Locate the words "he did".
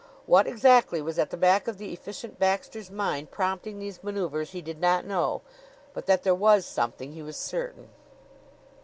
4.49-4.81